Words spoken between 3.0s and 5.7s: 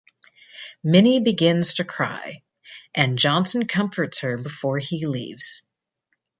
Johnson comforts her before he leaves.